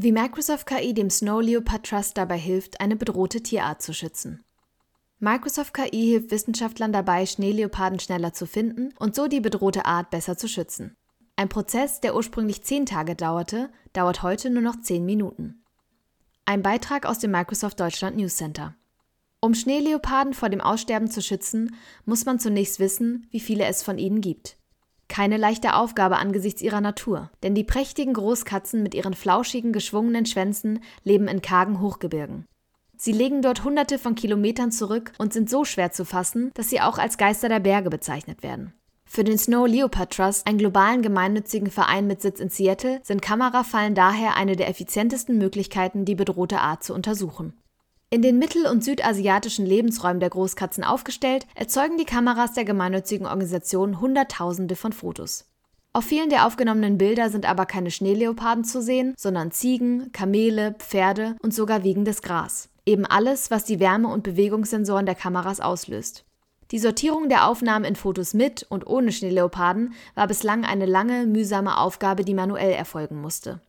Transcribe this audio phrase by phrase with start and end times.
[0.00, 4.44] Wie Microsoft KI dem Snow Leopard Trust dabei hilft, eine bedrohte Tierart zu schützen.
[5.18, 10.36] Microsoft KI hilft Wissenschaftlern dabei, Schneeleoparden schneller zu finden und so die bedrohte Art besser
[10.36, 10.94] zu schützen.
[11.34, 15.64] Ein Prozess, der ursprünglich zehn Tage dauerte, dauert heute nur noch zehn Minuten.
[16.44, 18.76] Ein Beitrag aus dem Microsoft Deutschland News Center.
[19.40, 21.74] Um Schneeleoparden vor dem Aussterben zu schützen,
[22.04, 24.57] muss man zunächst wissen, wie viele es von ihnen gibt.
[25.18, 30.78] Keine leichte Aufgabe angesichts ihrer Natur, denn die prächtigen Großkatzen mit ihren flauschigen, geschwungenen Schwänzen
[31.02, 32.46] leben in kargen Hochgebirgen.
[32.96, 36.80] Sie legen dort hunderte von Kilometern zurück und sind so schwer zu fassen, dass sie
[36.80, 38.74] auch als Geister der Berge bezeichnet werden.
[39.06, 43.96] Für den Snow Leopard Trust, einen globalen gemeinnützigen Verein mit Sitz in Seattle, sind Kamerafallen
[43.96, 47.54] daher eine der effizientesten Möglichkeiten, die bedrohte Art zu untersuchen.
[48.10, 54.00] In den mittel- und südasiatischen Lebensräumen der Großkatzen aufgestellt, erzeugen die Kameras der gemeinnützigen Organisation
[54.00, 55.44] Hunderttausende von Fotos.
[55.92, 61.36] Auf vielen der aufgenommenen Bilder sind aber keine Schneeleoparden zu sehen, sondern Ziegen, Kamele, Pferde
[61.42, 62.70] und sogar wiegendes Gras.
[62.86, 66.24] Eben alles, was die Wärme- und Bewegungssensoren der Kameras auslöst.
[66.70, 71.76] Die Sortierung der Aufnahmen in Fotos mit und ohne Schneeleoparden war bislang eine lange, mühsame
[71.76, 73.60] Aufgabe, die manuell erfolgen musste.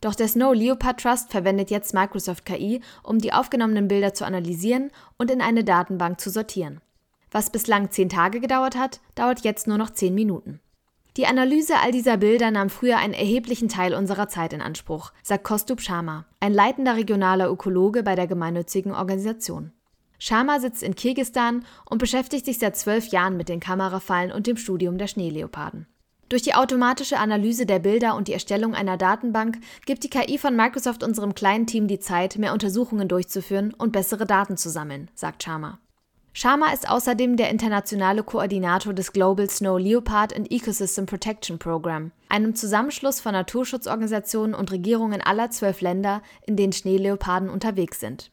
[0.00, 4.90] Doch der Snow Leopard Trust verwendet jetzt Microsoft KI, um die aufgenommenen Bilder zu analysieren
[5.16, 6.80] und in eine Datenbank zu sortieren.
[7.30, 10.60] Was bislang zehn Tage gedauert hat, dauert jetzt nur noch zehn Minuten.
[11.16, 15.42] Die Analyse all dieser Bilder nahm früher einen erheblichen Teil unserer Zeit in Anspruch, sagt
[15.42, 19.72] Kostub Sharma, ein leitender regionaler Ökologe bei der gemeinnützigen Organisation.
[20.20, 24.56] Sharma sitzt in Kirgistan und beschäftigt sich seit zwölf Jahren mit den Kamerafallen und dem
[24.56, 25.86] Studium der Schneeleoparden.
[26.28, 30.54] Durch die automatische Analyse der Bilder und die Erstellung einer Datenbank gibt die KI von
[30.54, 35.42] Microsoft unserem kleinen Team die Zeit, mehr Untersuchungen durchzuführen und bessere Daten zu sammeln, sagt
[35.42, 35.78] Sharma.
[36.34, 42.54] Sharma ist außerdem der internationale Koordinator des Global Snow Leopard and Ecosystem Protection Program, einem
[42.54, 48.30] Zusammenschluss von Naturschutzorganisationen und Regierungen aller zwölf Länder, in denen Schneeleoparden unterwegs sind.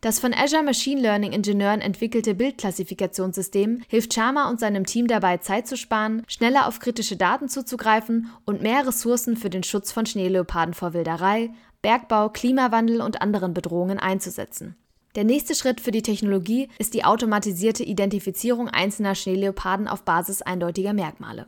[0.00, 5.66] Das von Azure Machine Learning Ingenieuren entwickelte Bildklassifikationssystem hilft Sharma und seinem Team dabei, Zeit
[5.66, 10.72] zu sparen, schneller auf kritische Daten zuzugreifen und mehr Ressourcen für den Schutz von Schneeleoparden
[10.72, 11.50] vor Wilderei,
[11.82, 14.74] Bergbau, Klimawandel und anderen Bedrohungen einzusetzen.
[15.16, 20.94] Der nächste Schritt für die Technologie ist die automatisierte Identifizierung einzelner Schneeleoparden auf Basis eindeutiger
[20.94, 21.46] Merkmale.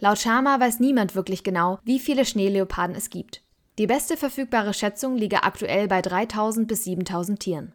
[0.00, 3.42] Laut Sharma weiß niemand wirklich genau, wie viele Schneeleoparden es gibt.
[3.78, 7.72] Die beste verfügbare Schätzung liege aktuell bei 3000 bis 7000 Tieren.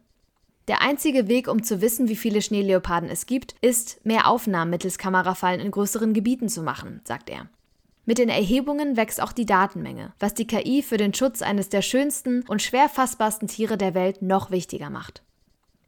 [0.68, 4.98] Der einzige Weg, um zu wissen, wie viele Schneeleoparden es gibt, ist, mehr Aufnahmen mittels
[4.98, 7.48] Kamerafallen in größeren Gebieten zu machen, sagt er.
[8.04, 11.80] Mit den Erhebungen wächst auch die Datenmenge, was die KI für den Schutz eines der
[11.80, 15.22] schönsten und schwer fassbarsten Tiere der Welt noch wichtiger macht.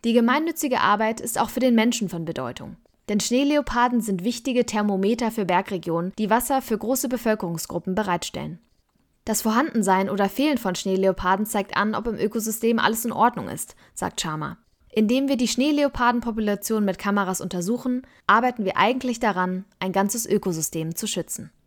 [0.05, 2.77] Die gemeinnützige Arbeit ist auch für den Menschen von Bedeutung.
[3.11, 8.61] Denn Schneeleoparden sind wichtige Thermometer für Bergregionen, die Wasser für große Bevölkerungsgruppen bereitstellen.
[9.27, 13.75] Das Vorhandensein oder Fehlen von Schneeleoparden zeigt an, ob im Ökosystem alles in Ordnung ist,
[13.93, 14.57] sagt Sharma.
[14.93, 21.09] Indem wir die Schneeleopardenpopulation mit Kameras untersuchen, arbeiten wir eigentlich daran, ein ganzes Ökosystem zu
[21.09, 21.51] schützen.